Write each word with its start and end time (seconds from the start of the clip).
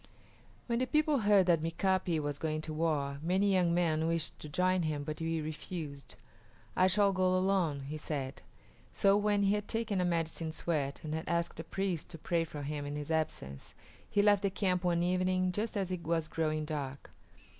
When 0.65 0.79
the 0.79 0.87
people 0.87 1.19
heard 1.19 1.45
that 1.45 1.61
Mika´pi 1.61 2.19
was 2.19 2.39
going 2.39 2.61
to 2.61 2.73
war 2.73 3.19
many 3.21 3.53
young 3.53 3.71
men 3.71 4.07
wished 4.07 4.39
to 4.39 4.49
join 4.49 4.81
him, 4.81 5.03
but 5.03 5.19
he 5.19 5.39
refused. 5.41 6.15
"I 6.75 6.87
shall 6.87 7.13
go 7.13 7.37
alone," 7.37 7.81
he 7.81 7.97
said. 7.97 8.41
So 8.91 9.15
when 9.15 9.43
he 9.43 9.53
had 9.53 9.67
taken 9.67 10.01
a 10.01 10.03
medicine 10.03 10.51
sweat 10.51 11.01
and 11.03 11.13
had 11.13 11.29
asked 11.29 11.59
a 11.59 11.63
priest 11.63 12.09
to 12.09 12.17
pray 12.17 12.43
for 12.45 12.63
him 12.63 12.83
in 12.87 12.95
his 12.95 13.11
absence, 13.11 13.75
he 14.09 14.23
left 14.23 14.41
the 14.41 14.49
camp 14.49 14.83
one 14.83 15.03
evening, 15.03 15.51
just 15.51 15.77
as 15.77 15.91
it 15.91 16.01
was 16.03 16.27
growing 16.27 16.65
dark. 16.65 17.11